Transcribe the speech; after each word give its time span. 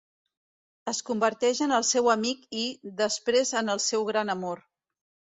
Es 0.91 0.99
converteix 1.09 1.59
en 1.65 1.73
el 1.79 1.83
seu 1.89 2.09
amic 2.13 2.47
i, 2.61 2.63
després 3.01 3.51
en 3.61 3.69
el 3.75 3.83
seu 3.89 4.07
gran 4.09 4.33
amor. 4.35 4.63